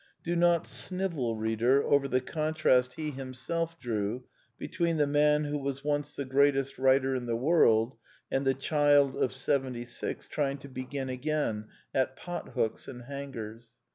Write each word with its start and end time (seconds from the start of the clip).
Do 0.23 0.35
not 0.35 0.65
snivel, 0.65 1.35
reader, 1.35 1.83
over 1.83 2.07
the 2.07 2.21
contrast 2.21 2.95
he 2.95 3.11
himself 3.11 3.77
drew 3.77 4.23
between 4.57 4.97
the 4.97 5.05
man 5.05 5.43
who 5.43 5.59
was 5.59 5.83
once 5.83 6.15
the 6.15 6.25
greatest 6.25 6.79
writer 6.79 7.13
in 7.13 7.27
the 7.27 7.35
world, 7.35 7.95
and 8.31 8.43
the 8.43 8.55
child 8.55 9.15
of 9.15 9.31
seventy 9.31 9.85
six 9.85 10.27
trying 10.27 10.57
to 10.57 10.67
begin 10.67 11.07
again 11.07 11.67
at 11.93 12.15
pothooks 12.17 12.87
and 12.87 13.03
hangers. 13.03 13.73